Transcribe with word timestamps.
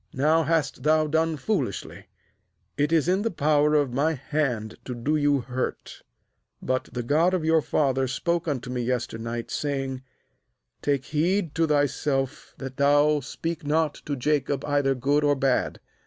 now 0.15 0.41
hast 0.41 0.81
thou 0.81 1.05
done 1.05 1.37
foolishly. 1.37 2.07
29It 2.79 2.91
is 2.91 3.07
in 3.07 3.21
the 3.21 3.29
power 3.29 3.75
of 3.75 3.93
my 3.93 4.13
hand 4.13 4.73
to 4.83 4.95
do 4.95 5.15
you 5.15 5.41
hurt; 5.41 6.01
but 6.59 6.89
the 6.91 7.03
God 7.03 7.35
of 7.35 7.45
your 7.45 7.61
father 7.61 8.07
spoke 8.07 8.47
unto 8.47 8.71
me 8.71 8.81
yester 8.81 9.19
night, 9.19 9.51
saying: 9.51 10.01
Take 10.81 11.05
heed 11.05 11.53
to 11.53 11.67
thyself 11.67 12.55
that 12.57 12.77
thou 12.77 13.19
speak 13.19 13.63
not 13.63 13.93
to 14.07 14.15
Jacob 14.15 14.65
either 14.65 14.95
good 14.95 15.23
or 15.23 15.35
bad. 15.35 15.79